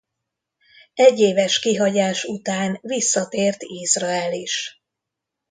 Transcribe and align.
Egyéves 0.93 1.59
kihagyás 1.59 2.23
után 2.23 2.77
visszatért 2.81 3.63
Izrael 3.63 4.33
is. 4.33 4.83